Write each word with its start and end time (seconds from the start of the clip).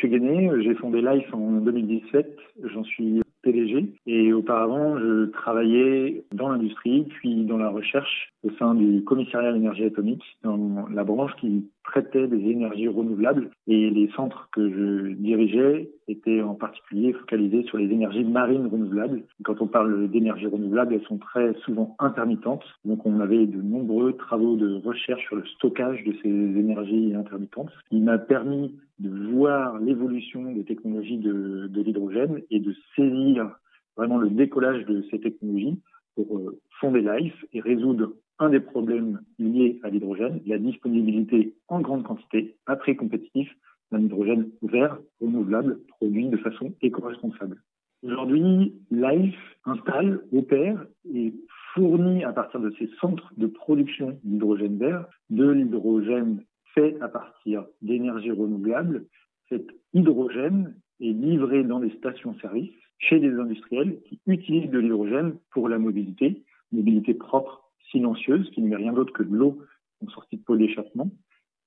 suis 0.00 0.08
Guéné, 0.08 0.50
j'ai 0.62 0.74
fondé 0.76 1.02
Life 1.02 1.28
en 1.34 1.60
2017. 1.60 2.38
J'en 2.64 2.84
suis 2.84 3.20
PDG. 3.42 3.92
Et 4.06 4.32
auparavant, 4.32 4.98
je 4.98 5.26
travaillais 5.26 6.24
dans 6.32 6.48
l'industrie, 6.48 7.06
puis 7.18 7.44
dans 7.44 7.58
la 7.58 7.68
recherche 7.68 8.32
au 8.42 8.50
sein 8.58 8.74
du 8.74 9.04
commissariat 9.04 9.50
à 9.50 9.52
l'énergie 9.52 9.84
atomique, 9.84 10.24
dans 10.42 10.86
la 10.88 11.04
branche 11.04 11.32
qui 11.40 11.68
traitait 11.84 12.28
des 12.28 12.50
énergies 12.50 12.88
renouvelables. 12.88 13.50
Et 13.66 13.90
les 13.90 14.08
centres 14.16 14.48
que 14.52 14.70
je 14.70 15.12
dirigeais 15.12 15.90
étaient 16.08 16.40
en 16.40 16.54
particulier 16.54 17.12
focalisés 17.12 17.62
sur 17.64 17.78
les 17.78 17.92
énergies 17.92 18.24
marines 18.24 18.66
renouvelables. 18.66 19.22
Quand 19.44 19.60
on 19.60 19.66
parle 19.66 20.08
d'énergies 20.10 20.46
renouvelables, 20.46 20.94
elles 20.94 21.06
sont 21.06 21.18
très 21.18 21.54
souvent 21.64 21.96
intermittentes. 21.98 22.64
Donc 22.84 23.04
on 23.04 23.20
avait 23.20 23.46
de 23.46 23.60
nombreux 23.60 24.14
travaux 24.14 24.56
de 24.56 24.80
recherche 24.84 25.24
sur 25.26 25.36
le 25.36 25.44
stockage 25.46 26.02
de 26.04 26.14
ces 26.22 26.28
énergies 26.28 27.14
intermittentes. 27.14 27.70
Il 27.90 28.04
m'a 28.04 28.18
permis 28.18 28.74
de 29.00 29.32
voir 29.32 29.78
l'évolution 29.78 30.52
des 30.52 30.64
technologies 30.64 31.18
de, 31.18 31.70
l'hydrogène 31.74 32.42
et 32.50 32.60
de 32.60 32.74
saisir 32.94 33.50
vraiment 33.96 34.18
le 34.18 34.30
décollage 34.30 34.84
de 34.84 35.02
ces 35.10 35.20
technologies 35.20 35.80
pour 36.14 36.38
euh, 36.38 36.60
fonder 36.80 37.00
Life 37.00 37.44
et 37.52 37.60
résoudre 37.60 38.12
un 38.38 38.50
des 38.50 38.60
problèmes 38.60 39.20
liés 39.38 39.80
à 39.82 39.90
l'hydrogène, 39.90 40.40
la 40.46 40.58
disponibilité 40.58 41.54
en 41.68 41.80
grande 41.80 42.04
quantité, 42.04 42.56
à 42.66 42.76
prix 42.76 42.96
compétitif, 42.96 43.50
d'un 43.90 44.00
hydrogène 44.00 44.50
vert, 44.62 44.98
renouvelable, 45.20 45.80
produit 45.88 46.28
de 46.28 46.36
façon 46.36 46.72
éco-responsable. 46.80 47.60
Aujourd'hui, 48.02 48.74
Life 48.90 49.36
installe, 49.64 50.20
opère 50.32 50.86
et 51.12 51.34
fournit 51.74 52.24
à 52.24 52.32
partir 52.32 52.60
de 52.60 52.70
ses 52.78 52.88
centres 53.00 53.32
de 53.36 53.46
production 53.46 54.18
d'hydrogène 54.24 54.78
vert 54.78 55.06
de 55.28 55.48
l'hydrogène 55.48 56.42
fait 56.74 57.00
à 57.00 57.08
partir 57.08 57.64
d'énergie 57.82 58.30
renouvelable. 58.30 59.06
Cet 59.48 59.66
hydrogène 59.94 60.76
est 61.00 61.12
livré 61.12 61.64
dans 61.64 61.80
des 61.80 61.90
stations-service 61.90 62.70
chez 62.98 63.18
des 63.18 63.32
industriels 63.32 64.00
qui 64.02 64.20
utilisent 64.26 64.70
de 64.70 64.78
l'hydrogène 64.78 65.38
pour 65.50 65.68
la 65.68 65.78
mobilité, 65.78 66.42
mobilité 66.72 67.14
propre, 67.14 67.72
silencieuse, 67.90 68.50
qui 68.50 68.62
n'est 68.62 68.76
rien 68.76 68.92
d'autre 68.92 69.12
que 69.12 69.22
de 69.22 69.34
l'eau 69.34 69.58
en 70.04 70.08
sortie 70.10 70.36
de 70.36 70.42
pôle 70.42 70.58
d'échappement. 70.58 71.10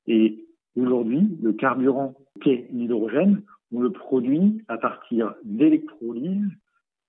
Et 0.07 0.45
aujourd'hui, 0.75 1.37
le 1.41 1.53
carburant 1.53 2.15
qu'est 2.41 2.67
l'hydrogène, 2.71 3.43
on 3.71 3.81
le 3.81 3.91
produit 3.91 4.61
à 4.67 4.77
partir 4.77 5.33
d'électrolyse 5.43 6.47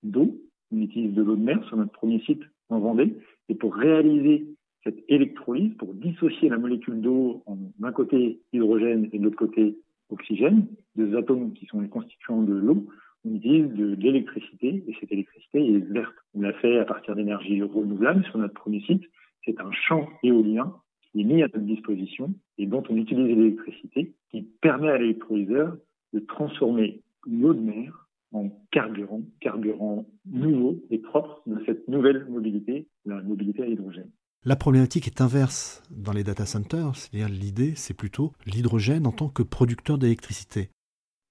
d'eau. 0.03 0.35
On 0.71 0.81
utilise 0.81 1.13
de 1.13 1.21
l'eau 1.21 1.35
de 1.35 1.43
mer 1.43 1.63
sur 1.67 1.77
notre 1.77 1.91
premier 1.91 2.19
site 2.21 2.41
en 2.69 2.79
Vendée. 2.79 3.15
Et 3.49 3.55
pour 3.55 3.75
réaliser 3.75 4.47
cette 4.85 5.03
électrolyse, 5.09 5.73
pour 5.77 5.93
dissocier 5.93 6.47
la 6.47 6.57
molécule 6.57 7.01
d'eau 7.01 7.41
en 7.47 7.57
d'un 7.79 7.91
côté 7.91 8.39
hydrogène 8.53 9.09
et 9.11 9.17
de 9.17 9.23
l'autre 9.23 9.37
côté 9.37 9.77
oxygène, 10.09 10.67
deux 10.95 11.17
atomes 11.17 11.53
qui 11.53 11.65
sont 11.65 11.81
les 11.81 11.89
constituants 11.89 12.43
de 12.43 12.53
l'eau, 12.53 12.85
on 13.25 13.35
utilise 13.35 13.67
de, 13.73 13.95
l'électricité 13.95 14.83
et 14.87 14.95
cette 14.99 15.11
électricité 15.11 15.59
est 15.59 15.91
verte. 15.91 16.13
On 16.35 16.41
l'a 16.41 16.53
fait 16.53 16.77
à 16.77 16.85
partir 16.85 17.15
d'énergie 17.15 17.61
renouvelable 17.63 18.23
sur 18.25 18.37
notre 18.37 18.53
premier 18.53 18.81
site. 18.81 19.03
C'est 19.43 19.59
un 19.59 19.71
champ 19.71 20.07
éolien 20.21 20.75
qui 21.01 21.21
est 21.21 21.23
mis 21.23 21.41
à 21.41 21.47
notre 21.47 21.59
disposition 21.59 22.33
et 22.59 22.67
dont 22.67 22.83
on 22.87 22.95
utilise 22.95 23.35
l'électricité 23.35 24.13
qui 24.29 24.43
permet 24.61 24.89
à 24.89 24.99
l'électrolyseur 24.99 25.75
de 26.13 26.19
transformer 26.19 27.01
l'eau 27.25 27.55
de 27.55 27.61
mer 27.61 28.07
en 28.31 28.49
carburant, 28.71 29.21
carburant 29.39 30.05
nouveau 30.25 30.79
et 30.91 30.99
propre 30.99 31.41
de 31.47 31.63
cette 31.65 31.87
nouvelle 31.87 32.27
mobilité, 32.29 32.87
la 33.05 33.21
mobilité 33.23 33.63
à 33.63 33.65
l'hydrogène. 33.65 34.11
La 34.47 34.55
problématique 34.55 35.07
est 35.07 35.21
inverse 35.21 35.81
dans 35.89 36.11
les 36.11 36.23
data 36.23 36.45
centers, 36.45 36.95
c'est-à-dire 36.95 37.29
l'idée, 37.29 37.73
c'est 37.75 37.97
plutôt 37.97 38.31
l'hydrogène 38.45 39.07
en 39.07 39.11
tant 39.11 39.27
que 39.27 39.41
producteur 39.41 39.97
d'électricité. 39.97 40.69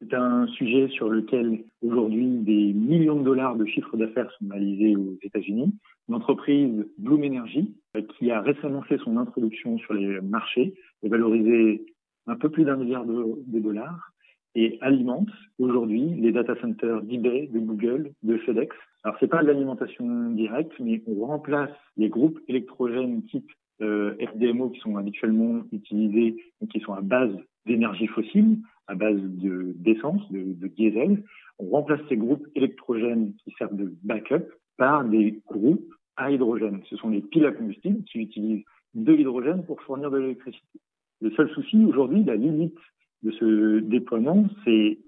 C'est 0.01 0.15
un 0.15 0.49
sujet 0.49 0.89
sur 0.89 1.09
lequel 1.09 1.63
aujourd'hui 1.81 2.27
des 2.39 2.73
millions 2.73 3.15
de 3.15 3.23
dollars 3.23 3.55
de 3.55 3.67
chiffre 3.67 3.97
d'affaires 3.97 4.29
sont 4.33 4.49
réalisés 4.51 4.97
aux 4.97 5.17
États-Unis. 5.23 5.73
L'entreprise 6.09 6.85
Bloom 6.99 7.23
Energy, 7.23 7.73
qui 8.19 8.33
a 8.33 8.41
récemment 8.41 8.83
fait 8.83 8.99
son 9.05 9.17
introduction 9.17 9.79
sur 9.79 9.95
les 9.95 10.21
marchés, 10.21 10.75
est 11.05 11.09
valorisée 11.09 11.87
un 12.27 12.35
peu 12.35 12.51
plus 12.51 12.65
d'un 12.65 12.77
milliard 12.77 13.05
de 13.05 13.61
dollars 13.61 14.11
et 14.55 14.79
alimente 14.81 15.29
aujourd'hui 15.59 16.03
les 16.15 16.33
data 16.33 16.55
centers 16.61 17.03
d'eBay, 17.03 17.49
de 17.53 17.59
Google, 17.59 18.13
de 18.23 18.39
FedEx. 18.39 18.75
Alors 19.03 19.17
c'est 19.21 19.29
pas 19.29 19.43
l'alimentation 19.43 20.31
directe, 20.31 20.73
mais 20.81 21.03
on 21.07 21.27
remplace 21.27 21.71
les 21.97 22.09
groupes 22.09 22.39
électrogènes 22.49 23.23
type 23.25 23.51
euh, 23.83 24.15
FDMO 24.19 24.71
qui 24.71 24.81
sont 24.81 24.97
habituellement 24.97 25.63
utilisés 25.73 26.37
et 26.63 26.67
qui 26.69 26.81
sont 26.81 26.93
à 26.93 27.01
base 27.01 27.35
d'énergie 27.67 28.07
fossile, 28.07 28.59
à 28.87 28.95
base 28.95 29.21
de 29.21 29.73
d'essence, 29.77 30.31
de, 30.31 30.55
de 30.55 30.69
diesel. 30.69 31.25
On 31.59 31.71
remplace 31.71 32.01
ces 32.09 32.17
groupes 32.17 32.47
électrogènes 32.55 33.35
qui 33.43 33.53
servent 33.59 33.77
de 33.77 33.93
backup 34.03 34.45
par 34.77 35.05
des 35.05 35.41
groupes 35.47 35.93
à 36.17 36.31
hydrogène. 36.31 36.81
Ce 36.89 36.97
sont 36.97 37.11
les 37.11 37.21
piles 37.21 37.47
à 37.47 37.53
combustible 37.53 38.05
qui 38.05 38.21
utilisent 38.21 38.65
de 38.95 39.13
l'hydrogène 39.13 39.65
pour 39.65 39.81
fournir 39.83 40.11
de 40.11 40.19
l'électricité. 40.19 40.81
Le 41.21 41.31
seul 41.33 41.51
souci 41.51 41.85
aujourd'hui, 41.85 42.23
la 42.25 42.37
limite 42.37 42.79
de 43.25 43.31
ce 43.33 43.81
déploiement, 43.81 44.47
c'est 44.65 44.99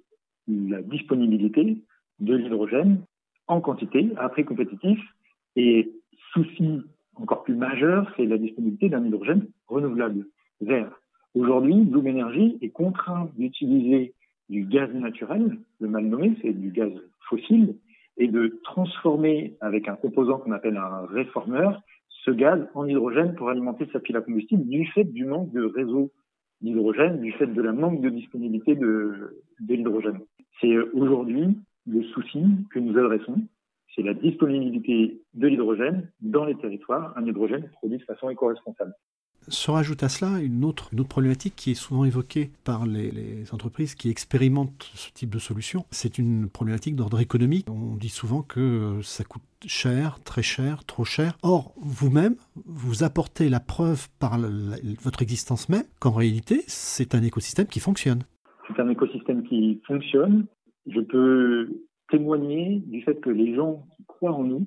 la 0.48 0.82
disponibilité 0.82 1.78
de 2.18 2.34
l'hydrogène 2.34 3.02
en 3.46 3.60
quantité, 3.60 4.10
à 4.16 4.28
prix 4.28 4.44
compétitif. 4.44 4.98
Et 5.54 5.92
souci 6.32 6.82
encore 7.14 7.44
plus 7.44 7.54
majeur, 7.54 8.12
c'est 8.16 8.26
la 8.26 8.38
disponibilité 8.38 8.88
d'un 8.88 9.04
hydrogène 9.04 9.46
renouvelable, 9.68 10.26
vert. 10.60 10.90
Aujourd'hui, 11.34 11.74
Bloom 11.84 12.06
Energy 12.06 12.58
est 12.62 12.70
contraint 12.70 13.30
d'utiliser 13.36 14.14
du 14.48 14.64
gaz 14.64 14.92
naturel, 14.92 15.58
le 15.80 15.88
mal 15.88 16.06
nommé, 16.06 16.36
c'est 16.40 16.52
du 16.52 16.70
gaz 16.70 16.92
fossile, 17.28 17.76
et 18.16 18.28
de 18.28 18.60
transformer 18.64 19.56
avec 19.60 19.88
un 19.88 19.96
composant 19.96 20.38
qu'on 20.38 20.52
appelle 20.52 20.76
un 20.76 21.06
réformeur 21.06 21.82
ce 22.24 22.30
gaz 22.30 22.66
en 22.74 22.86
hydrogène 22.86 23.34
pour 23.34 23.50
alimenter 23.50 23.86
sa 23.92 24.00
pile 24.00 24.16
à 24.16 24.20
combustible 24.20 24.66
du 24.66 24.86
fait 24.86 25.04
du 25.04 25.24
manque 25.24 25.52
de 25.52 25.62
réseau 25.62 26.10
d'hydrogène 26.60 27.20
du 27.20 27.32
fait 27.32 27.46
de 27.46 27.62
la 27.62 27.72
manque 27.72 28.00
de 28.00 28.08
disponibilité 28.08 28.74
de, 28.74 29.42
de 29.60 29.74
l'hydrogène. 29.74 30.20
C'est 30.60 30.76
aujourd'hui 30.92 31.56
le 31.86 32.02
souci 32.04 32.42
que 32.70 32.78
nous 32.78 32.98
adressons, 32.98 33.42
c'est 33.94 34.02
la 34.02 34.14
disponibilité 34.14 35.20
de 35.34 35.48
l'hydrogène 35.48 36.10
dans 36.20 36.44
les 36.44 36.56
territoires, 36.56 37.16
un 37.16 37.26
hydrogène 37.26 37.68
produit 37.70 37.98
de 37.98 38.04
façon 38.04 38.28
éco-responsable. 38.30 38.94
Se 39.48 39.70
rajoute 39.70 40.02
à 40.02 40.08
cela 40.08 40.40
une 40.40 40.64
autre, 40.64 40.90
problématique 41.08 41.54
qui 41.56 41.70
est 41.70 41.74
souvent 41.74 42.04
évoquée 42.04 42.50
par 42.64 42.86
les, 42.86 43.44
entreprises 43.52 43.94
qui 43.94 44.10
expérimentent 44.10 44.90
ce 44.94 45.12
type 45.12 45.30
de 45.30 45.38
solution. 45.38 45.84
C'est 45.90 46.18
une 46.18 46.48
problématique 46.48 46.96
d'ordre 46.96 47.20
économique. 47.20 47.66
On 47.70 47.96
dit 47.96 48.08
souvent 48.08 48.42
que 48.42 49.00
ça 49.02 49.24
coûte 49.24 49.42
cher, 49.66 50.18
très 50.24 50.42
cher, 50.42 50.84
trop 50.84 51.04
cher. 51.04 51.38
Or, 51.42 51.72
vous-même, 51.76 52.34
vous 52.64 53.04
apportez 53.04 53.48
la 53.48 53.60
preuve 53.60 54.08
par 54.18 54.38
votre 55.02 55.22
existence 55.22 55.68
même 55.68 55.84
qu'en 56.00 56.12
réalité, 56.12 56.62
c'est 56.66 57.14
un 57.14 57.22
écosystème 57.22 57.66
qui 57.66 57.80
fonctionne. 57.80 58.24
C'est 58.68 58.80
un 58.80 58.88
écosystème 58.88 59.44
qui 59.44 59.80
fonctionne. 59.86 60.46
Je 60.86 61.00
peux 61.00 61.68
témoigner 62.10 62.82
du 62.86 63.02
fait 63.02 63.20
que 63.20 63.30
les 63.30 63.54
gens 63.54 63.86
qui 63.96 64.04
croient 64.04 64.32
en 64.32 64.44
nous 64.44 64.66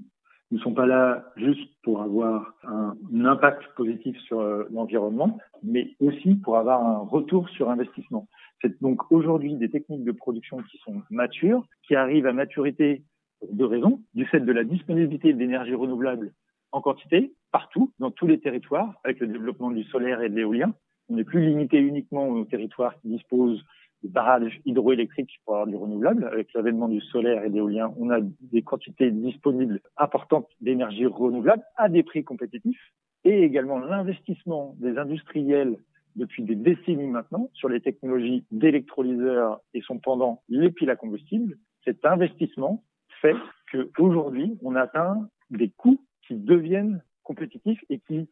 ne 0.52 0.58
sont 0.60 0.74
pas 0.74 0.86
là 0.86 1.26
juste 1.36 1.70
pour 1.84 2.02
avoir 2.02 2.54
un, 2.64 2.96
impact 3.26 3.62
positif 3.76 4.18
sur 4.22 4.40
euh, 4.40 4.66
l'environnement, 4.72 5.38
mais 5.64 5.96
aussi 6.00 6.36
pour 6.36 6.58
avoir 6.58 6.84
un 6.84 7.00
retour 7.00 7.50
sur 7.50 7.70
investissement. 7.70 8.28
C'est 8.62 8.82
donc 8.82 9.12
aujourd'hui 9.12 9.56
des 9.56 9.70
techniques 9.70 10.04
de 10.04 10.12
production 10.12 10.58
qui 10.64 10.78
sont 10.80 11.02
matures, 11.12 11.64
qui 11.88 11.96
arrivent 11.96 12.26
à 12.26 12.34
maturité 12.34 13.04
pour 13.40 13.54
deux 13.54 13.66
raisons, 13.66 14.02
du 14.14 14.26
fait 14.26 14.40
de 14.40 14.52
la 14.52 14.64
disponibilité 14.64 15.34
d'énergie 15.34 15.76
renouvelable 15.76 16.34
en 16.72 16.82
quantité, 16.82 17.34
partout, 17.52 17.92
dans 18.00 18.12
tous 18.12 18.28
les 18.28 18.40
territoires, 18.40 19.00
avec 19.04 19.20
le 19.20 19.28
développement 19.28 19.72
du 19.72 19.84
solaire 19.86 20.22
et 20.22 20.30
de 20.30 20.36
l'éolien. 20.36 20.74
On 21.10 21.16
n'est 21.16 21.24
plus 21.24 21.46
limité 21.46 21.78
uniquement 21.78 22.28
aux 22.28 22.46
territoires 22.46 23.00
qui 23.02 23.10
disposent 23.10 23.64
des 24.04 24.10
barrages 24.10 24.62
hydroélectriques 24.66 25.40
pour 25.46 25.56
avoir 25.56 25.68
du 25.68 25.76
renouvelable. 25.76 26.26
Avec 26.26 26.54
l'avènement 26.54 26.88
du 26.88 27.02
solaire 27.02 27.44
et 27.44 27.50
d'éolien, 27.50 27.94
on 27.98 28.10
a 28.10 28.20
des 28.22 28.62
quantités 28.62 29.12
disponibles 29.12 29.82
importantes 29.98 30.48
d'énergie 30.62 31.06
renouvelable 31.06 31.64
à 31.76 31.90
des 31.90 32.04
prix 32.04 32.24
compétitifs 32.24 32.94
et 33.24 33.44
également 33.44 33.80
l'investissement 33.80 34.76
des 34.80 34.98
industriels 34.98 35.78
depuis 36.16 36.44
des 36.44 36.56
décennies 36.56 37.08
maintenant 37.08 37.50
sur 37.54 37.70
les 37.70 37.82
technologies 37.82 38.44
d'électrolyseurs 38.52 39.62
et 39.74 39.82
son 39.82 40.00
pendant 40.00 40.42
les 40.50 40.72
piles 40.72 40.90
à 40.90 40.96
combustible. 40.96 41.58
Cet 41.86 42.06
investissement 42.06 42.84
fait 43.22 43.36
qu'aujourd'hui, 43.72 44.58
on 44.62 44.76
atteint 44.76 45.30
des 45.50 45.70
coûts 45.70 46.02
qui 46.28 46.36
deviennent 46.36 47.04
compétitifs 47.24 47.84
et 47.90 48.00
qui 48.00 48.28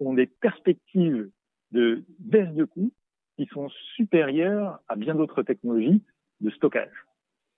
ont 0.00 0.14
des 0.14 0.26
perspectives 0.26 1.30
de 1.72 2.04
baisse 2.18 2.52
de 2.54 2.64
coûts 2.64 2.92
qui 3.36 3.46
sont 3.46 3.68
supérieurs 3.96 4.80
à 4.88 4.96
bien 4.96 5.14
d'autres 5.14 5.42
technologies 5.42 6.02
de 6.40 6.50
stockage. 6.50 6.92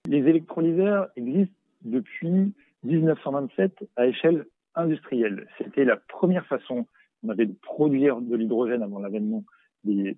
Les 0.07 0.19
électrolyseurs 0.19 1.09
existent 1.15 1.53
depuis 1.81 2.53
1927 2.83 3.87
à 3.95 4.07
échelle 4.07 4.45
industrielle. 4.75 5.47
C'était 5.57 5.85
la 5.85 5.97
première 5.97 6.45
façon 6.45 6.85
qu'on 7.21 7.29
avait 7.29 7.45
de 7.45 7.55
produire 7.61 8.21
de 8.21 8.35
l'hydrogène 8.35 8.83
avant 8.83 8.99
l'avènement 8.99 9.43
euh, 9.87 10.13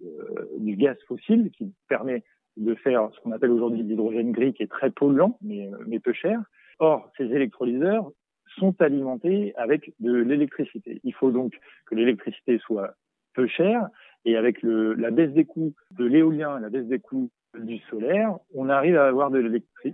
du 0.57 0.75
gaz 0.75 0.97
fossile 1.07 1.51
qui 1.51 1.73
permet 1.87 2.23
de 2.57 2.75
faire 2.75 3.09
ce 3.13 3.19
qu'on 3.21 3.31
appelle 3.31 3.51
aujourd'hui 3.51 3.83
l'hydrogène 3.83 4.31
gris 4.31 4.53
qui 4.53 4.63
est 4.63 4.71
très 4.71 4.89
polluant 4.89 5.37
mais 5.41 5.99
peu 5.99 6.13
cher. 6.13 6.41
Or, 6.79 7.11
ces 7.17 7.25
électrolyseurs 7.25 8.11
sont 8.57 8.81
alimentés 8.81 9.53
avec 9.55 9.93
de 9.99 10.13
l'électricité. 10.13 10.99
Il 11.03 11.13
faut 11.13 11.31
donc 11.31 11.53
que 11.85 11.95
l'électricité 11.95 12.57
soit 12.59 12.95
peu 13.33 13.47
chère 13.47 13.89
et 14.25 14.35
avec 14.35 14.61
le, 14.61 14.93
la 14.93 15.11
baisse 15.11 15.31
des 15.31 15.45
coûts 15.45 15.73
de 15.97 16.05
l'éolien, 16.05 16.59
la 16.59 16.69
baisse 16.69 16.87
des 16.87 16.99
coûts 16.99 17.29
du 17.57 17.79
solaire, 17.89 18.37
on 18.53 18.69
arrive 18.69 18.95
à 18.97 19.07
avoir 19.07 19.31
de 19.31 19.39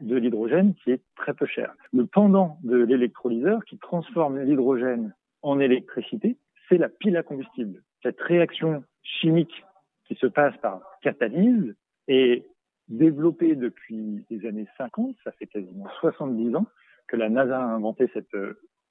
l'hydrogène 0.01 0.73
qui 0.75 0.91
est 0.91 1.01
très 1.15 1.33
peu 1.33 1.45
cher. 1.45 1.73
Le 1.93 2.05
pendant 2.05 2.57
de 2.63 2.77
l'électrolyseur 2.77 3.63
qui 3.65 3.77
transforme 3.77 4.39
l'hydrogène 4.39 5.13
en 5.41 5.59
électricité, 5.59 6.37
c'est 6.67 6.77
la 6.77 6.89
pile 6.89 7.17
à 7.17 7.23
combustible. 7.23 7.81
Cette 8.03 8.19
réaction 8.19 8.83
chimique 9.03 9.63
qui 10.07 10.15
se 10.15 10.27
passe 10.27 10.55
par 10.57 10.81
catalyse 11.01 11.75
est 12.07 12.45
développée 12.87 13.55
depuis 13.55 14.23
les 14.29 14.45
années 14.45 14.67
50, 14.77 15.15
ça 15.23 15.31
fait 15.31 15.47
quasiment 15.47 15.87
70 16.01 16.55
ans 16.55 16.67
que 17.07 17.15
la 17.15 17.29
NASA 17.29 17.57
a 17.57 17.65
inventé 17.65 18.09
cette, 18.13 18.35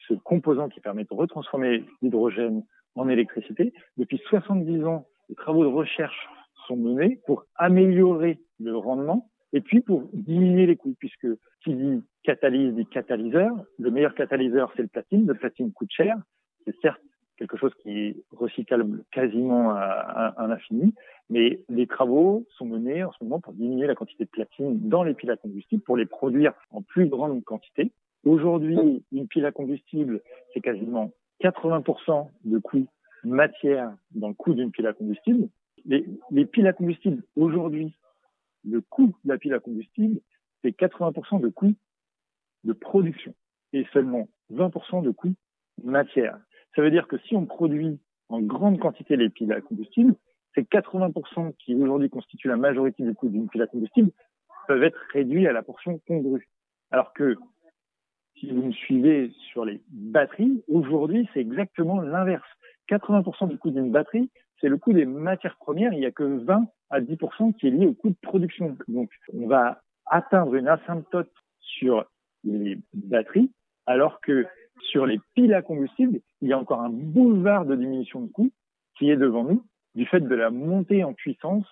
ce 0.08 0.14
composant 0.14 0.68
qui 0.68 0.80
permet 0.80 1.04
de 1.04 1.14
retransformer 1.14 1.84
l'hydrogène 2.02 2.64
en 2.94 3.08
électricité. 3.08 3.72
Depuis 3.96 4.20
70 4.28 4.84
ans, 4.84 5.06
les 5.28 5.34
travaux 5.34 5.64
de 5.64 5.68
recherche 5.68 6.28
sont 6.66 6.76
menés 6.76 7.20
pour 7.26 7.44
améliorer 7.56 8.40
le 8.58 8.76
rendement 8.76 9.30
et 9.52 9.60
puis 9.60 9.80
pour 9.80 10.08
diminuer 10.12 10.66
les 10.66 10.76
coûts, 10.76 10.94
puisque 10.98 11.28
qui 11.62 11.74
dit 11.74 12.02
catalyse 12.24 12.74
dit 12.74 12.86
catalyseur. 12.86 13.52
Le 13.78 13.90
meilleur 13.90 14.14
catalyseur, 14.14 14.72
c'est 14.74 14.82
le 14.82 14.88
platine. 14.88 15.26
Le 15.26 15.34
platine 15.34 15.72
coûte 15.72 15.90
cher. 15.92 16.16
C'est 16.64 16.74
certes 16.80 17.00
quelque 17.36 17.56
chose 17.56 17.72
qui 17.82 17.90
est 17.90 18.16
recyclable 18.30 19.04
quasiment 19.10 19.70
à, 19.70 20.34
un 20.36 20.50
infini, 20.50 20.94
mais 21.30 21.60
les 21.68 21.86
travaux 21.86 22.46
sont 22.56 22.66
menés 22.66 23.02
en 23.04 23.12
ce 23.12 23.24
moment 23.24 23.40
pour 23.40 23.52
diminuer 23.54 23.86
la 23.86 23.94
quantité 23.94 24.24
de 24.24 24.30
platine 24.30 24.88
dans 24.88 25.02
les 25.02 25.14
piles 25.14 25.30
à 25.30 25.36
combustible, 25.36 25.82
pour 25.82 25.96
les 25.96 26.06
produire 26.06 26.52
en 26.70 26.82
plus 26.82 27.08
grande 27.08 27.42
quantité. 27.44 27.92
Aujourd'hui, 28.24 29.02
une 29.12 29.26
pile 29.26 29.46
à 29.46 29.52
combustible, 29.52 30.20
c'est 30.52 30.60
quasiment 30.60 31.10
80% 31.42 32.28
de 32.44 32.58
coût 32.58 32.86
matière 33.24 33.94
dans 34.12 34.28
le 34.28 34.34
coût 34.34 34.54
d'une 34.54 34.70
pile 34.70 34.86
à 34.86 34.92
combustible. 34.92 35.48
Les, 35.84 36.06
les 36.30 36.46
piles 36.46 36.66
à 36.66 36.72
combustible, 36.72 37.22
aujourd'hui, 37.36 37.94
le 38.64 38.80
coût 38.80 39.14
de 39.24 39.32
la 39.32 39.38
pile 39.38 39.54
à 39.54 39.60
combustible, 39.60 40.20
c'est 40.62 40.70
80% 40.70 41.40
de 41.40 41.48
coût 41.48 41.74
de 42.64 42.72
production 42.72 43.34
et 43.72 43.86
seulement 43.92 44.28
20% 44.52 45.02
de 45.02 45.10
coût 45.10 45.34
matière. 45.82 46.38
Ça 46.74 46.82
veut 46.82 46.90
dire 46.90 47.06
que 47.08 47.18
si 47.18 47.36
on 47.36 47.46
produit 47.46 47.98
en 48.28 48.40
grande 48.40 48.78
quantité 48.78 49.16
les 49.16 49.28
piles 49.28 49.52
à 49.52 49.60
combustible, 49.60 50.14
ces 50.54 50.62
80% 50.62 51.54
qui 51.56 51.74
aujourd'hui 51.74 52.10
constituent 52.10 52.48
la 52.48 52.56
majorité 52.56 53.02
du 53.02 53.14
coût 53.14 53.28
d'une 53.28 53.48
pile 53.48 53.62
à 53.62 53.66
combustible 53.66 54.10
peuvent 54.66 54.82
être 54.82 54.98
réduits 55.12 55.46
à 55.46 55.52
la 55.52 55.62
portion 55.62 56.00
congrue. 56.06 56.48
Alors 56.90 57.12
que 57.12 57.36
si 58.38 58.50
vous 58.50 58.62
me 58.62 58.72
suivez 58.72 59.30
sur 59.52 59.64
les 59.64 59.80
batteries, 59.88 60.62
aujourd'hui, 60.68 61.28
c'est 61.34 61.40
exactement 61.40 62.00
l'inverse. 62.00 62.48
80% 62.88 63.48
du 63.48 63.58
coût 63.58 63.70
d'une 63.70 63.90
batterie, 63.90 64.30
c'est 64.60 64.68
le 64.68 64.76
coût 64.76 64.92
des 64.92 65.06
matières 65.06 65.56
premières. 65.56 65.92
Il 65.92 66.00
n'y 66.00 66.06
a 66.06 66.10
que 66.10 66.22
20 66.22 66.66
à 66.90 67.00
10% 67.00 67.54
qui 67.54 67.68
est 67.68 67.70
lié 67.70 67.86
au 67.86 67.94
coût 67.94 68.10
de 68.10 68.16
production. 68.22 68.76
Donc, 68.88 69.10
on 69.32 69.46
va 69.46 69.80
atteindre 70.06 70.54
une 70.54 70.68
asymptote 70.68 71.32
sur 71.60 72.04
les 72.44 72.78
batteries, 72.92 73.50
alors 73.86 74.20
que 74.20 74.46
sur 74.80 75.06
les 75.06 75.18
piles 75.34 75.54
à 75.54 75.62
combustible, 75.62 76.20
il 76.40 76.48
y 76.48 76.52
a 76.52 76.58
encore 76.58 76.80
un 76.80 76.90
boulevard 76.90 77.64
de 77.64 77.74
diminution 77.74 78.20
de 78.20 78.30
coûts 78.30 78.52
qui 78.98 79.10
est 79.10 79.16
devant 79.16 79.44
nous 79.44 79.64
du 79.94 80.06
fait 80.06 80.20
de 80.20 80.34
la 80.34 80.50
montée 80.50 81.04
en 81.04 81.14
puissance 81.14 81.66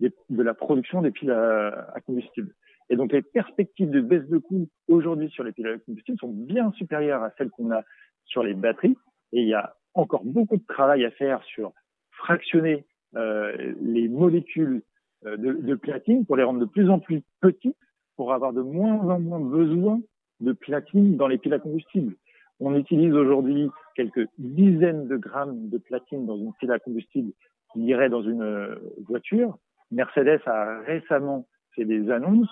de 0.00 0.42
la 0.42 0.54
production 0.54 1.02
des 1.02 1.10
piles 1.10 1.30
à, 1.30 2.00
combustible. 2.06 2.54
Et 2.90 2.96
donc 2.96 3.12
les 3.12 3.22
perspectives 3.22 3.90
de 3.90 4.00
baisse 4.00 4.28
de 4.28 4.38
coûts 4.38 4.68
aujourd'hui 4.88 5.30
sur 5.30 5.44
les 5.44 5.52
piles 5.52 5.66
à 5.68 5.78
combustible 5.78 6.18
sont 6.18 6.32
bien 6.32 6.70
supérieures 6.72 7.22
à 7.22 7.30
celles 7.36 7.50
qu'on 7.50 7.70
a 7.70 7.82
sur 8.24 8.42
les 8.42 8.54
batteries. 8.54 8.96
Et 9.32 9.40
il 9.40 9.48
y 9.48 9.54
a 9.54 9.74
encore 9.96 10.24
beaucoup 10.24 10.56
de 10.56 10.66
travail 10.66 11.04
à 11.04 11.10
faire 11.10 11.42
sur 11.44 11.72
fractionner 12.10 12.84
euh, 13.16 13.74
les 13.80 14.08
molécules 14.08 14.82
euh, 15.26 15.36
de, 15.36 15.52
de, 15.52 15.74
platine 15.74 16.24
pour 16.26 16.36
les 16.36 16.42
rendre 16.42 16.60
de 16.60 16.64
plus 16.64 16.90
en 16.90 16.98
plus 16.98 17.22
petites 17.40 17.76
pour 18.16 18.32
avoir 18.32 18.52
de 18.52 18.62
moins 18.62 18.98
en 19.08 19.20
moins 19.20 19.40
besoin 19.40 20.00
de 20.40 20.52
platine 20.52 21.16
dans 21.16 21.28
les 21.28 21.38
piles 21.38 21.54
à 21.54 21.58
combustible. 21.58 22.14
On 22.60 22.74
utilise 22.74 23.12
aujourd'hui 23.12 23.70
quelques 23.94 24.28
dizaines 24.38 25.08
de 25.08 25.16
grammes 25.16 25.68
de 25.68 25.78
platine 25.78 26.26
dans 26.26 26.36
une 26.36 26.52
pile 26.54 26.72
à 26.72 26.78
combustible 26.78 27.32
qui 27.72 27.80
irait 27.80 28.08
dans 28.08 28.22
une 28.22 28.42
euh, 28.42 28.76
voiture. 29.06 29.58
Mercedes 29.90 30.40
a 30.46 30.80
récemment 30.80 31.46
fait 31.74 31.84
des 31.84 32.10
annonces 32.10 32.50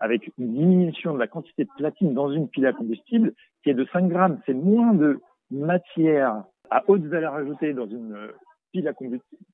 avec 0.00 0.30
une 0.38 0.52
diminution 0.52 1.14
de 1.14 1.18
la 1.18 1.26
quantité 1.26 1.64
de 1.64 1.70
platine 1.76 2.12
dans 2.12 2.30
une 2.30 2.48
pile 2.48 2.66
à 2.66 2.72
combustible 2.72 3.32
qui 3.62 3.70
est 3.70 3.74
de 3.74 3.86
5 3.92 4.08
grammes. 4.08 4.40
C'est 4.44 4.54
moins 4.54 4.92
de 4.92 5.20
matière 5.50 6.44
à 6.70 6.84
haute 6.88 7.02
valeur 7.02 7.34
ajoutée 7.34 7.72
dans 7.72 7.86
une 7.86 8.12
euh, 8.12 8.28
pile 8.72 8.88
à 8.88 8.94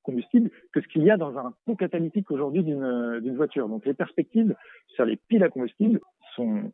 combustible 0.03 0.49
que 0.71 0.81
ce 0.81 0.87
qu'il 0.87 1.03
y 1.03 1.11
a 1.11 1.17
dans 1.17 1.37
un 1.37 1.53
pot 1.65 1.75
catalytique 1.75 2.29
aujourd'hui 2.31 2.63
d'une 2.63 2.83
euh, 2.83 3.33
voiture. 3.35 3.69
Donc 3.69 3.85
les 3.85 3.93
perspectives 3.93 4.55
sur 4.87 5.05
les 5.05 5.15
piles 5.15 5.43
à 5.43 5.49
combustible 5.49 5.99
sont 6.35 6.71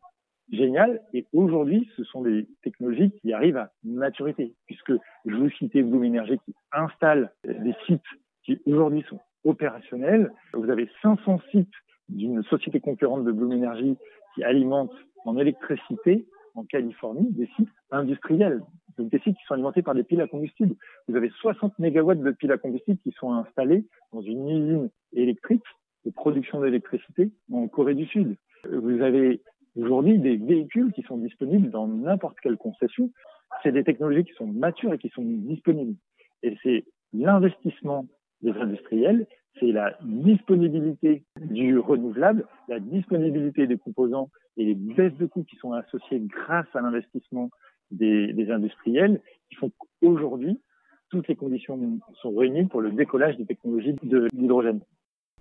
géniales 0.52 1.00
et 1.12 1.26
aujourd'hui 1.32 1.88
ce 1.96 2.04
sont 2.04 2.22
des 2.22 2.48
technologies 2.62 3.12
qui 3.20 3.32
arrivent 3.32 3.56
à 3.56 3.70
maturité 3.84 4.54
puisque 4.66 4.92
je 5.24 5.34
vous 5.34 5.50
citais 5.50 5.82
Bloom 5.82 6.04
Energy 6.04 6.38
qui 6.44 6.54
installe 6.72 7.32
des 7.44 7.74
sites 7.86 8.02
qui 8.44 8.60
aujourd'hui 8.66 9.04
sont 9.08 9.20
opérationnels. 9.44 10.32
Vous 10.52 10.68
avez 10.70 10.88
500 11.02 11.40
sites 11.50 11.72
d'une 12.08 12.42
société 12.44 12.80
concurrente 12.80 13.24
de 13.24 13.32
Bloom 13.32 13.52
Energy 13.52 13.96
qui 14.34 14.42
alimente 14.42 14.92
en 15.24 15.36
électricité 15.38 16.26
en 16.54 16.64
Californie 16.64 17.30
des 17.30 17.48
sites 17.56 17.68
industriels, 17.90 18.60
des 18.98 19.18
sites 19.20 19.36
qui 19.36 19.44
sont 19.46 19.54
alimentés 19.54 19.82
par 19.82 19.94
des 19.94 20.04
piles 20.04 20.20
à 20.20 20.26
combustible. 20.26 20.74
Vous 21.08 21.16
avez 21.16 21.30
60 21.40 21.78
mégawatts 21.78 22.20
de 22.20 22.30
piles 22.32 22.52
à 22.52 22.58
combustible 22.58 22.98
qui 23.02 23.12
sont 23.12 23.32
installés 23.32 23.84
dans 24.12 24.22
une 24.22 24.48
usine 24.48 24.90
électrique 25.12 25.64
de 26.04 26.10
production 26.10 26.60
d'électricité 26.60 27.30
en 27.52 27.68
Corée 27.68 27.94
du 27.94 28.06
Sud. 28.06 28.36
Vous 28.70 29.02
avez 29.02 29.42
aujourd'hui 29.76 30.18
des 30.18 30.36
véhicules 30.36 30.92
qui 30.92 31.02
sont 31.02 31.18
disponibles 31.18 31.70
dans 31.70 31.86
n'importe 31.86 32.38
quelle 32.40 32.56
concession. 32.56 33.10
C'est 33.62 33.72
des 33.72 33.84
technologies 33.84 34.24
qui 34.24 34.34
sont 34.34 34.46
matures 34.46 34.92
et 34.94 34.98
qui 34.98 35.08
sont 35.10 35.24
disponibles. 35.24 35.96
Et 36.42 36.56
c'est 36.62 36.84
l'investissement 37.12 38.06
des 38.42 38.52
industriels, 38.52 39.26
c'est 39.58 39.72
la 39.72 39.96
disponibilité 40.02 41.24
du 41.40 41.78
renouvelable, 41.78 42.46
la 42.68 42.80
disponibilité 42.80 43.66
des 43.66 43.76
composants 43.76 44.30
et 44.56 44.64
les 44.64 44.74
baisses 44.74 45.16
de 45.18 45.26
coûts 45.26 45.44
qui 45.44 45.56
sont 45.56 45.72
associées 45.72 46.20
grâce 46.20 46.66
à 46.74 46.80
l'investissement 46.80 47.50
des, 47.90 48.32
des, 48.32 48.50
industriels 48.50 49.20
qui 49.48 49.56
font 49.56 49.70
qu'aujourd'hui, 50.00 50.60
toutes 51.10 51.28
les 51.28 51.36
conditions 51.36 51.78
sont 52.22 52.34
réunies 52.34 52.66
pour 52.66 52.80
le 52.80 52.92
décollage 52.92 53.36
des 53.36 53.46
technologies 53.46 53.96
de 54.02 54.28
l'hydrogène. 54.32 54.80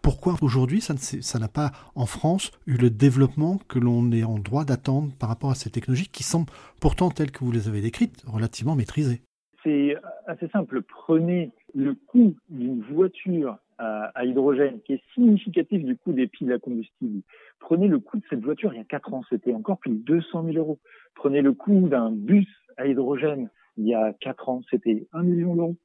Pourquoi 0.01 0.36
aujourd'hui 0.41 0.82
ça 0.82 1.39
n'a 1.39 1.48
pas 1.48 1.72
en 1.94 2.06
France 2.06 2.51
eu 2.65 2.77
le 2.77 2.89
développement 2.89 3.60
que 3.68 3.79
l'on 3.79 4.12
est 4.12 4.24
en 4.24 4.39
droit 4.39 4.65
d'attendre 4.65 5.12
par 5.20 5.29
rapport 5.29 5.51
à 5.51 5.56
ces 5.56 5.70
technologies 5.70 6.08
qui 6.08 6.24
semblent 6.24 6.51
pourtant 6.82 7.10
telles 7.10 7.32
que 7.32 7.44
vous 7.44 7.51
les 7.51 7.68
avez 7.68 7.82
décrites 7.82 8.24
relativement 8.25 8.75
maîtrisées? 8.75 9.22
C'est 9.63 9.96
assez 10.25 10.48
simple. 10.48 10.82
Prenez 10.82 11.51
le 11.75 11.94
coût 11.94 12.36
d'une 12.50 12.82
voiture 12.94 13.58
à, 13.80 14.26
hydrogène 14.26 14.82
qui 14.82 14.94
est 14.94 15.04
significatif 15.14 15.84
du 15.84 15.96
coût 15.96 16.12
des 16.12 16.28
piles 16.28 16.52
à 16.52 16.60
combustible. 16.60 17.22
Prenez 17.60 17.88
le 17.88 18.00
coût 18.00 18.18
de 18.18 18.24
cette 18.30 18.44
voiture 18.44 18.74
il 18.74 18.78
y 18.78 18.82
a 18.82 18.86
quatre 18.86 19.14
ans, 19.14 19.24
c'était 19.30 19.54
encore 19.54 19.80
plus 19.80 19.92
de 19.92 20.04
200 20.04 20.44
000 20.44 20.58
euros. 20.58 20.80
Prenez 21.16 21.42
le 21.42 21.54
coût 21.54 21.88
d'un 21.88 22.12
bus 22.12 22.48
à 22.78 22.88
hydrogène 22.88 23.50
il 23.78 23.88
y 23.88 23.94
a 23.94 24.14
quatre 24.20 24.50
ans, 24.50 24.62
c'était 24.70 25.08
un 25.14 25.24
million 25.24 25.56
d'euros. 25.56 25.78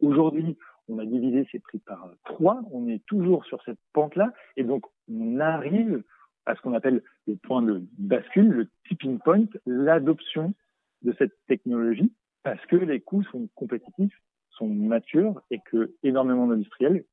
Aujourd'hui, 0.00 0.56
on 0.88 0.98
a 0.98 1.04
divisé 1.04 1.46
ces 1.52 1.58
prix 1.58 1.78
par 1.78 2.10
trois, 2.24 2.62
on 2.72 2.88
est 2.88 3.04
toujours 3.06 3.44
sur 3.44 3.62
cette 3.64 3.78
pente-là, 3.92 4.32
et 4.56 4.64
donc 4.64 4.86
on 5.10 5.38
arrive 5.38 6.02
à 6.46 6.54
ce 6.54 6.60
qu'on 6.62 6.74
appelle 6.74 7.02
le 7.26 7.36
point 7.36 7.60
de 7.60 7.82
bascule, 7.98 8.48
le 8.48 8.68
tipping 8.88 9.18
point, 9.18 9.44
l'adoption 9.66 10.54
de 11.02 11.14
cette 11.18 11.34
technologie, 11.46 12.12
parce 12.42 12.64
que 12.66 12.76
les 12.76 13.00
coûts 13.00 13.24
sont 13.24 13.48
compétitifs, 13.54 14.18
sont 14.50 14.68
matures, 14.68 15.42
et 15.50 15.58
que 15.70 15.94
énormément 16.02 16.46
d'industriels 16.46 17.04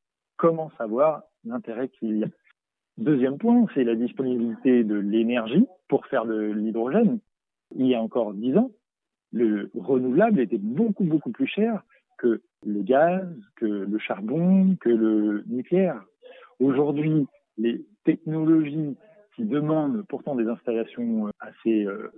commencent 0.43 0.79
à 0.79 0.87
voir 0.87 1.23
l'intérêt 1.45 1.87
qu'il 1.87 2.17
y 2.17 2.23
a. 2.25 2.27
Deuxième 2.97 3.37
point, 3.37 3.65
c'est 3.73 3.85
la 3.85 3.95
disponibilité 3.95 4.83
de 4.83 4.95
l'énergie 4.95 5.65
pour 5.87 6.05
faire 6.07 6.25
de 6.25 6.35
l'hydrogène. 6.35 7.19
Il 7.77 7.87
y 7.87 7.95
a 7.95 8.01
encore 8.01 8.33
dix 8.33 8.55
ans, 8.57 8.69
le 9.31 9.71
renouvelable 9.73 10.41
était 10.41 10.57
beaucoup, 10.57 11.05
beaucoup 11.05 11.31
plus 11.31 11.47
cher 11.47 11.83
que 12.17 12.41
le 12.65 12.81
gaz, 12.81 13.25
que 13.55 13.65
le 13.65 13.97
charbon, 13.99 14.75
que 14.81 14.89
le 14.89 15.45
nucléaire. 15.47 16.03
Aujourd'hui, 16.59 17.25
les 17.57 17.85
technologies 18.03 18.97
qui 19.37 19.45
demandent 19.45 20.03
pourtant 20.09 20.35
des 20.35 20.47
installations 20.47 21.29
assez 21.39 21.85
euh, 21.85 22.11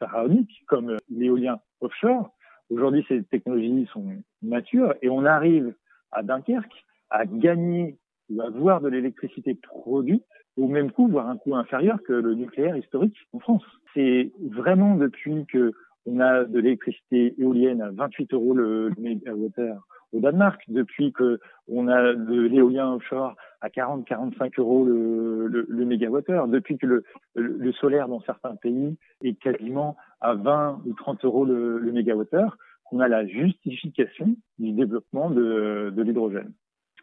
pharaoniques, 0.00 0.64
comme 0.66 0.96
l'éolien 1.08 1.60
offshore, 1.80 2.34
aujourd'hui 2.70 3.04
ces 3.06 3.22
technologies 3.22 3.88
sont 3.92 4.04
matures 4.42 4.94
et 5.00 5.08
on 5.08 5.24
arrive 5.24 5.74
à 6.10 6.24
Dunkerque 6.24 6.84
à 7.10 7.26
gagner 7.26 7.96
ou 8.30 8.40
à 8.42 8.46
avoir 8.46 8.80
de 8.80 8.88
l'électricité 8.88 9.54
produite 9.54 10.24
au 10.56 10.66
même 10.66 10.90
coût, 10.90 11.08
voire 11.08 11.28
un 11.28 11.36
coût 11.36 11.54
inférieur 11.54 12.02
que 12.02 12.12
le 12.12 12.34
nucléaire 12.34 12.76
historique 12.76 13.16
en 13.32 13.38
France. 13.38 13.64
C'est 13.94 14.32
vraiment 14.40 14.96
depuis 14.96 15.46
que 15.46 15.72
on 16.06 16.20
a 16.20 16.44
de 16.44 16.58
l'électricité 16.58 17.34
éolienne 17.38 17.82
à 17.82 17.90
28 17.90 18.32
euros 18.32 18.54
le, 18.54 18.90
mégawattheure 18.98 19.86
au 20.12 20.20
Danemark, 20.20 20.62
depuis 20.68 21.12
que 21.12 21.38
on 21.68 21.86
a 21.86 22.14
de 22.14 22.40
l'éolien 22.40 22.94
offshore 22.94 23.36
à 23.60 23.68
40-45 23.68 24.58
euros 24.58 24.84
le, 24.86 25.48
le, 25.48 25.66
le 25.68 25.84
mégawattheure, 25.84 26.48
depuis 26.48 26.78
que 26.78 27.02
le, 27.34 27.72
solaire 27.72 28.08
dans 28.08 28.20
certains 28.22 28.56
pays 28.56 28.96
est 29.22 29.34
quasiment 29.34 29.96
à 30.20 30.34
20 30.34 30.80
ou 30.86 30.94
30 30.94 31.24
euros 31.26 31.44
le, 31.44 31.92
mégawattheure, 31.92 32.56
qu'on 32.86 33.00
a 33.00 33.08
la 33.08 33.26
justification 33.26 34.34
du 34.58 34.72
développement 34.72 35.28
de 35.30 36.02
l'hydrogène. 36.02 36.54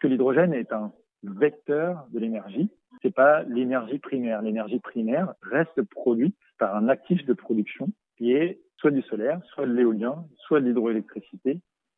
Que 0.05 0.09
l'hydrogène 0.11 0.53
est 0.53 0.71
un 0.71 0.91
vecteur 1.23 2.05
de 2.13 2.19
l'énergie, 2.19 2.69
c'est 3.01 3.11
pas 3.11 3.41
l'énergie 3.41 3.97
primaire. 3.97 4.39
L'énergie 4.43 4.77
primaire 4.79 5.33
reste 5.41 5.81
produite 5.81 6.37
par 6.59 6.75
un 6.75 6.89
actif 6.89 7.25
de 7.25 7.33
production 7.33 7.87
qui 8.15 8.33
est 8.33 8.59
soit 8.77 8.91
du 8.91 9.01
solaire, 9.01 9.41
soit 9.55 9.65
de 9.65 9.73
l'éolien, 9.73 10.23
soit 10.37 10.61
de 10.61 10.67
l'hydroélectricité, 10.67 11.57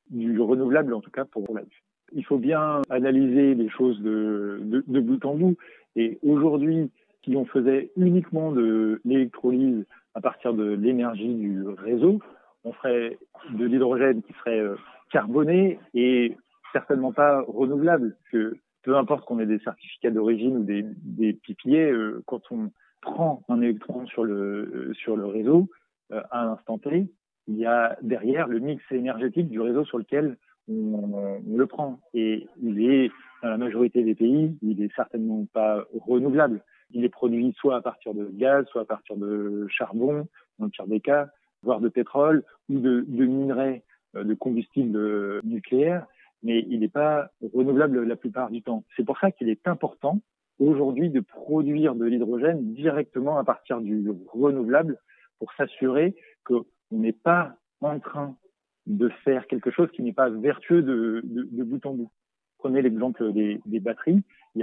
du 0.09 0.39
renouvelable 0.39 0.93
en 0.93 1.01
tout 1.01 1.11
cas 1.11 1.25
pour 1.25 1.53
la 1.53 1.63
vie. 1.63 1.81
Il 2.13 2.23
faut 2.23 2.37
bien 2.37 2.81
analyser 2.89 3.55
les 3.55 3.67
choses 3.67 3.99
de, 4.01 4.61
de, 4.63 4.85
de 4.87 4.99
bout 5.01 5.25
en 5.25 5.35
bout. 5.35 5.57
Et 5.97 6.17
aujourd'hui, 6.23 6.89
si 7.25 7.35
on 7.35 7.43
faisait 7.43 7.91
uniquement 7.97 8.53
de 8.53 9.01
l'électrolyse 9.03 9.85
à 10.13 10.21
partir 10.21 10.53
de 10.53 10.63
l'énergie 10.63 11.35
du 11.35 11.67
réseau, 11.67 12.21
on 12.63 12.71
ferait 12.71 13.17
de 13.51 13.65
l'hydrogène 13.65 14.21
qui 14.21 14.31
serait 14.31 14.61
euh, 14.61 14.77
carboné 15.11 15.77
et 15.93 16.37
certainement 16.73 17.13
pas 17.13 17.41
renouvelable. 17.47 18.17
Que 18.31 18.57
peu 18.83 18.95
importe 18.95 19.25
qu'on 19.25 19.39
ait 19.39 19.45
des 19.45 19.59
certificats 19.59 20.11
d'origine 20.11 20.57
ou 20.57 20.63
des, 20.63 20.85
des 21.03 21.37
euh, 21.67 22.23
quand 22.25 22.41
on 22.51 22.71
prend 23.01 23.43
un 23.49 23.61
électron 23.61 24.05
sur 24.07 24.23
le, 24.23 24.33
euh, 24.33 24.93
sur 24.93 25.17
le 25.17 25.25
réseau, 25.25 25.67
euh, 26.13 26.21
à 26.31 26.43
un 26.43 26.53
instant 26.53 26.77
T, 26.77 27.11
il 27.47 27.55
y 27.57 27.65
a 27.65 27.97
derrière 28.01 28.47
le 28.47 28.59
mix 28.59 28.81
énergétique 28.91 29.49
du 29.49 29.59
réseau 29.59 29.83
sur 29.85 29.97
lequel 29.97 30.37
on, 30.69 31.41
le 31.45 31.65
prend. 31.65 31.99
Et 32.13 32.47
il 32.61 32.81
est, 32.81 33.11
dans 33.43 33.49
la 33.49 33.57
majorité 33.57 34.03
des 34.03 34.15
pays, 34.15 34.57
il 34.61 34.81
est 34.81 34.93
certainement 34.95 35.45
pas 35.53 35.85
renouvelable. 36.07 36.61
Il 36.91 37.03
est 37.03 37.09
produit 37.09 37.53
soit 37.57 37.77
à 37.77 37.81
partir 37.81 38.13
de 38.13 38.29
gaz, 38.33 38.65
soit 38.67 38.81
à 38.83 38.85
partir 38.85 39.17
de 39.17 39.67
charbon, 39.69 40.27
dans 40.59 40.65
le 40.65 40.71
pire 40.71 40.87
des 40.87 40.99
cas, 40.99 41.27
voire 41.63 41.79
de 41.79 41.89
pétrole 41.89 42.43
ou 42.69 42.79
de, 42.79 43.05
de 43.07 43.25
minerais, 43.25 43.83
euh, 44.15 44.23
de 44.23 44.33
combustible 44.33 45.41
nucléaire, 45.43 46.05
mais 46.43 46.65
il 46.69 46.79
n'est 46.79 46.87
pas 46.87 47.31
renouvelable 47.53 48.03
la 48.03 48.15
plupart 48.15 48.49
du 48.49 48.61
temps. 48.61 48.83
C'est 48.95 49.05
pour 49.05 49.19
ça 49.19 49.31
qu'il 49.31 49.49
est 49.49 49.67
important 49.67 50.21
aujourd'hui 50.59 51.09
de 51.09 51.19
produire 51.19 51.95
de 51.95 52.05
l'hydrogène 52.05 52.73
directement 52.73 53.37
à 53.37 53.43
partir 53.43 53.81
du 53.81 54.09
renouvelable 54.27 54.97
pour 55.39 55.53
s'assurer 55.53 56.15
qu'on 56.43 56.65
n'est 56.91 57.13
pas 57.13 57.57
en 57.81 57.99
train 57.99 58.35
de 58.87 59.09
faire 59.23 59.47
quelque 59.47 59.69
chose 59.69 59.89
qui 59.91 60.01
n'est 60.01 60.13
pas 60.13 60.29
vertueux 60.29 60.81
de, 60.81 61.21
bout 61.63 61.85
en 61.85 61.93
bout. 61.93 62.11
Prenez 62.57 62.81
l'exemple 62.81 63.31
des, 63.33 63.59
batteries. 63.79 64.23
Il 64.55 64.61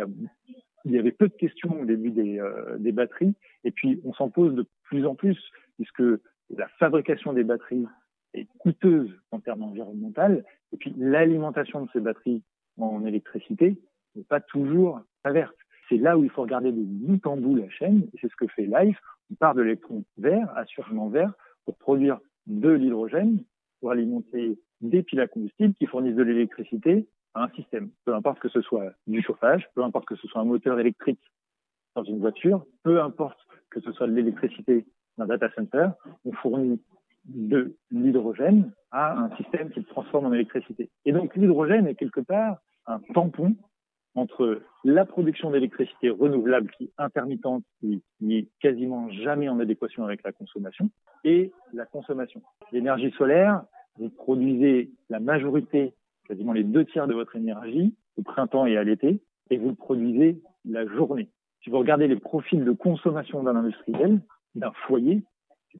y, 0.86 0.98
avait 0.98 1.12
peu 1.12 1.28
de 1.28 1.34
questions 1.34 1.80
au 1.80 1.84
début 1.84 2.12
euh, 2.40 2.76
des 2.78 2.92
batteries, 2.92 3.34
et 3.62 3.70
puis 3.70 4.00
on 4.04 4.12
s'en 4.14 4.30
pose 4.30 4.54
de 4.54 4.66
plus 4.84 5.06
en 5.06 5.14
plus, 5.14 5.38
puisque 5.76 6.02
la 6.50 6.68
fabrication 6.78 7.32
des 7.32 7.44
batteries 7.44 7.86
est 8.34 8.48
coûteuse 8.58 9.10
en 9.30 9.40
termes 9.40 9.62
environnementaux, 9.62 10.42
et 10.72 10.76
puis 10.76 10.94
l'alimentation 10.96 11.84
de 11.84 11.90
ces 11.92 12.00
batteries 12.00 12.42
en 12.78 13.04
électricité 13.04 13.78
n'est 14.14 14.24
pas 14.24 14.40
toujours 14.40 15.00
verte. 15.24 15.56
C'est 15.88 15.96
là 15.96 16.16
où 16.16 16.24
il 16.24 16.30
faut 16.30 16.42
regarder 16.42 16.72
de 16.72 16.82
bout 16.82 17.26
en 17.26 17.36
bout 17.36 17.56
la 17.56 17.68
chaîne, 17.68 18.08
c'est 18.20 18.30
ce 18.30 18.36
que 18.36 18.46
fait 18.48 18.66
Life. 18.66 18.98
On 19.30 19.34
part 19.34 19.54
de 19.54 19.62
l'électron 19.62 20.04
vert, 20.18 20.50
assurément 20.56 21.08
vert, 21.08 21.32
pour 21.64 21.76
produire 21.76 22.18
de 22.46 22.70
l'hydrogène, 22.70 23.42
pour 23.80 23.90
alimenter 23.90 24.58
des 24.80 25.02
piles 25.02 25.20
à 25.20 25.28
combustible 25.28 25.74
qui 25.74 25.86
fournissent 25.86 26.16
de 26.16 26.22
l'électricité 26.22 27.06
à 27.34 27.44
un 27.44 27.48
système. 27.50 27.90
Peu 28.04 28.14
importe 28.14 28.38
que 28.38 28.48
ce 28.48 28.60
soit 28.60 28.92
du 29.06 29.22
chauffage, 29.22 29.68
peu 29.74 29.82
importe 29.82 30.06
que 30.06 30.16
ce 30.16 30.26
soit 30.28 30.40
un 30.40 30.44
moteur 30.44 30.78
électrique 30.78 31.20
dans 31.94 32.04
une 32.04 32.18
voiture, 32.18 32.64
peu 32.82 33.00
importe 33.02 33.38
que 33.70 33.80
ce 33.80 33.92
soit 33.92 34.06
de 34.06 34.12
l'électricité 34.12 34.84
d'un 35.16 35.26
data 35.26 35.48
center, 35.54 35.88
on 36.24 36.32
fournit 36.32 36.80
de 37.26 37.76
l'hydrogène 37.90 38.72
à 38.90 39.18
un 39.18 39.36
système 39.36 39.70
qui 39.70 39.80
le 39.80 39.86
transforme 39.86 40.26
en 40.26 40.32
électricité. 40.32 40.90
Et 41.04 41.12
donc 41.12 41.34
l'hydrogène 41.36 41.86
est 41.86 41.94
quelque 41.94 42.20
part 42.20 42.58
un 42.86 43.00
tampon 43.14 43.56
entre 44.14 44.62
la 44.84 45.04
production 45.04 45.50
d'électricité 45.50 46.10
renouvelable 46.10 46.70
qui 46.76 46.84
est 46.84 46.92
intermittente, 46.98 47.64
qui 47.80 48.02
n'est 48.20 48.46
quasiment 48.60 49.10
jamais 49.10 49.48
en 49.48 49.58
adéquation 49.58 50.04
avec 50.04 50.22
la 50.22 50.32
consommation, 50.32 50.90
et 51.24 51.52
la 51.72 51.84
consommation. 51.86 52.40
L'énergie 52.70 53.10
solaire, 53.12 53.64
vous 53.98 54.10
produisez 54.10 54.90
la 55.08 55.20
majorité, 55.20 55.94
quasiment 56.28 56.52
les 56.52 56.64
deux 56.64 56.84
tiers 56.84 57.08
de 57.08 57.14
votre 57.14 57.34
énergie 57.36 57.94
au 58.16 58.22
printemps 58.22 58.66
et 58.66 58.76
à 58.76 58.84
l'été, 58.84 59.20
et 59.50 59.58
vous 59.58 59.70
le 59.70 59.74
produisez 59.74 60.40
la 60.64 60.86
journée. 60.86 61.28
Si 61.62 61.70
vous 61.70 61.78
regardez 61.78 62.06
les 62.06 62.16
profils 62.16 62.64
de 62.64 62.72
consommation 62.72 63.42
d'un 63.42 63.56
industriel, 63.56 64.20
d'un 64.54 64.72
foyer, 64.86 65.22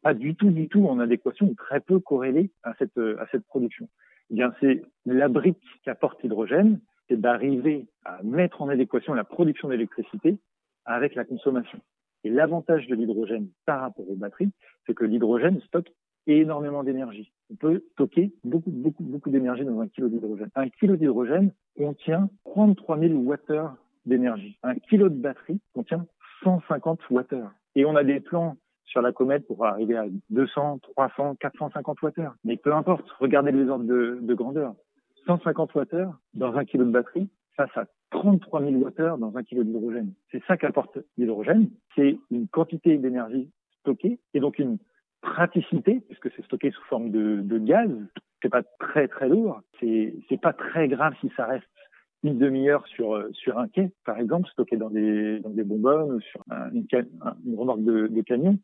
pas 0.03 0.15
du 0.15 0.35
tout, 0.35 0.51
du 0.51 0.69
tout 0.69 0.87
en 0.87 0.99
adéquation 0.99 1.47
ou 1.47 1.55
très 1.55 1.81
peu 1.81 1.99
corrélé 2.01 2.51
à 2.63 2.75
cette, 2.79 2.99
à 2.99 3.27
cette 3.31 3.47
production. 3.47 3.89
Eh 4.31 4.35
bien, 4.35 4.55
c'est 4.61 4.83
la 5.07 5.29
brique 5.29 5.63
qu'apporte 5.85 6.23
l'hydrogène 6.23 6.81
c'est 7.09 7.21
d'arriver 7.21 7.87
à 8.05 8.23
mettre 8.23 8.63
en 8.63 8.69
adéquation 8.69 9.15
la 9.15 9.25
production 9.25 9.69
d'électricité 9.69 10.39
avec 10.85 11.15
la 11.15 11.25
consommation. 11.25 11.81
Et 12.25 12.31
l'avantage 12.31 12.87
de 12.87 12.95
l'hydrogène 12.95 13.49
par 13.67 13.81
rapport 13.81 14.09
aux 14.09 14.17
batteries, 14.17 14.51
c'est 14.87 14.95
que 14.95 15.05
l'hydrogène 15.05 15.61
stocke 15.63 15.93
énormément 16.27 16.83
d'énergie. 16.83 17.31
On 17.51 17.57
peut 17.57 17.85
stocker 17.93 18.33
beaucoup, 18.45 18.71
beaucoup, 18.71 19.03
beaucoup 19.03 19.31
d'énergie 19.31 19.65
dans 19.65 19.81
un 19.81 19.89
kilo 19.89 20.09
d'hydrogène. 20.09 20.49
Un 20.55 20.71
kilo 20.71 20.97
d'hydrogène 20.97 21.53
contient 21.77 22.31
33 22.45 22.99
000 22.99 23.13
Wh 23.15 23.37
d'énergie. 24.07 24.59
Un 24.63 24.77
kilo 24.77 25.11
de 25.11 25.17
batterie 25.17 25.61
contient 25.75 26.07
150 26.43 27.01
Wh. 27.11 27.25
Et 27.75 27.85
on 27.85 27.95
a 27.97 28.05
des 28.05 28.21
plans 28.21 28.57
sur 28.85 29.03
la 29.03 29.13
comète 29.13 29.47
pour 29.47 29.65
arriver 29.65 29.97
à 29.97 30.07
200, 30.31 30.79
300, 30.95 31.37
450 31.37 32.03
Wh. 32.03 32.29
Mais 32.45 32.57
peu 32.57 32.73
importe, 32.73 33.09
regardez 33.19 33.53
les 33.53 33.69
ordres 33.69 33.85
de, 33.85 34.19
de 34.21 34.35
grandeur. 34.35 34.75
150 35.27 35.75
Wh 35.75 36.07
dans 36.35 36.55
un 36.55 36.65
kilo 36.65 36.85
de 36.85 36.91
batterie 36.91 37.29
face 37.57 37.77
à 37.77 37.87
33 38.11 38.63
000 38.63 38.75
Wh 38.75 39.19
dans 39.19 39.37
un 39.37 39.43
kilo 39.43 39.65
d'hydrogène. 39.65 40.13
C'est 40.31 40.43
ça 40.47 40.57
qu'apporte 40.57 40.99
l'hydrogène. 41.17 41.71
C'est 41.95 42.19
une 42.31 42.49
quantité 42.49 42.99
d'énergie 42.99 43.51
stockée 43.81 44.21
et 44.35 44.41
donc 44.41 44.59
une 44.59 44.79
praticité, 45.21 46.01
puisque 46.01 46.31
c'est 46.33 46.45
stocké 46.45 46.71
sous 46.71 46.85
forme 46.85 47.11
de, 47.11 47.41
de 47.43 47.59
gaz. 47.59 47.91
C'est 48.43 48.51
pas 48.51 48.63
très 48.79 49.09
très 49.09 49.29
lourd. 49.29 49.61
C'est 49.81 50.15
c'est 50.29 50.41
pas 50.41 50.53
très 50.53 50.87
grave 50.89 51.15
si 51.21 51.31
ça 51.37 51.47
reste 51.47 51.65
une 52.23 52.39
demi-heure 52.39 52.87
sur 52.89 53.27
sur 53.33 53.59
un 53.59 53.69
quai, 53.69 53.91
par 54.05 54.19
exemple, 54.19 54.49
stocké 54.51 54.77
dans 54.77 54.91
des 54.91 55.41
dans 55.41 55.51
des 55.51 55.65
bonbonnes 55.65 56.13
ou 56.13 56.21
sur 56.21 56.45
une, 56.73 56.87
remorque 57.57 57.83
de 57.83 58.21
camion. 58.23 58.59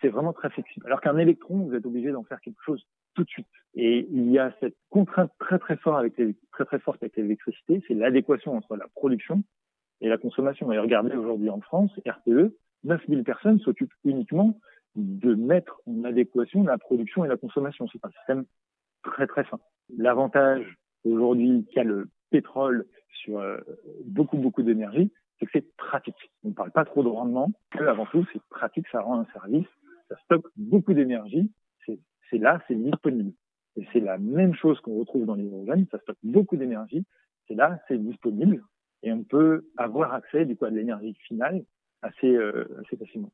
C'est 0.00 0.08
vraiment 0.08 0.32
très 0.32 0.50
flexible. 0.50 0.84
Alors 0.86 1.00
qu'un 1.00 1.16
électron, 1.16 1.64
vous 1.64 1.74
êtes 1.74 1.86
obligé 1.86 2.10
d'en 2.10 2.24
faire 2.24 2.40
quelque 2.40 2.62
chose 2.62 2.84
tout 3.14 3.24
de 3.24 3.28
suite. 3.28 3.46
Et 3.74 4.06
il 4.10 4.30
y 4.30 4.38
a 4.38 4.54
cette 4.60 4.76
contrainte 4.90 5.32
très 5.38 5.58
très 5.58 5.76
forte 5.76 5.98
avec 5.98 6.16
les, 6.18 6.36
très 6.52 6.64
très 6.64 6.78
forte 6.78 7.02
avec 7.02 7.16
l'électricité, 7.16 7.82
c'est 7.88 7.94
l'adéquation 7.94 8.54
entre 8.54 8.76
la 8.76 8.86
production 8.88 9.42
et 10.00 10.08
la 10.08 10.18
consommation. 10.18 10.70
Et 10.72 10.78
regardez 10.78 11.16
aujourd'hui 11.16 11.48
en 11.48 11.60
France, 11.60 11.90
RTE, 12.06 12.54
9000 12.84 13.24
personnes 13.24 13.60
s'occupent 13.60 13.94
uniquement 14.04 14.58
de 14.94 15.34
mettre 15.34 15.80
en 15.86 16.04
adéquation 16.04 16.64
la 16.64 16.76
production 16.76 17.24
et 17.24 17.28
la 17.28 17.38
consommation. 17.38 17.88
C'est 17.90 18.04
un 18.04 18.10
système 18.10 18.44
très 19.02 19.26
très 19.26 19.44
fin. 19.44 19.58
L'avantage 19.96 20.76
aujourd'hui 21.04 21.66
qu'a 21.72 21.84
le 21.84 22.10
pétrole 22.30 22.86
sur 23.22 23.38
euh, 23.38 23.58
beaucoup 24.04 24.36
beaucoup 24.36 24.62
d'énergie, 24.62 25.12
c'est 25.42 25.46
que 25.46 25.52
c'est 25.54 25.76
pratique. 25.76 26.30
On 26.44 26.48
ne 26.50 26.54
parle 26.54 26.70
pas 26.70 26.84
trop 26.84 27.02
de 27.02 27.08
rendement, 27.08 27.50
avant 27.78 28.06
tout 28.06 28.24
c'est 28.32 28.42
pratique, 28.44 28.86
ça 28.92 29.00
rend 29.00 29.20
un 29.20 29.26
service, 29.32 29.66
ça 30.08 30.16
stocke 30.24 30.46
beaucoup 30.56 30.94
d'énergie, 30.94 31.50
c'est 31.86 32.38
là, 32.38 32.62
c'est 32.66 32.74
disponible. 32.74 33.32
Et 33.76 33.86
c'est 33.92 34.00
la 34.00 34.16
même 34.18 34.54
chose 34.54 34.80
qu'on 34.80 34.98
retrouve 34.98 35.26
dans 35.26 35.34
l'hydrogène, 35.34 35.86
ça 35.90 35.98
stocke 35.98 36.18
beaucoup 36.22 36.56
d'énergie, 36.56 37.04
c'est 37.46 37.54
là, 37.54 37.78
c'est 37.88 37.98
disponible, 37.98 38.62
et 39.02 39.12
on 39.12 39.24
peut 39.24 39.66
avoir 39.76 40.14
accès 40.14 40.46
du 40.46 40.56
coup 40.56 40.64
à 40.64 40.70
de 40.70 40.76
l'énergie 40.76 41.14
finale 41.26 41.64
assez, 42.00 42.34
euh, 42.34 42.64
assez 42.80 42.96
facilement. 42.96 43.30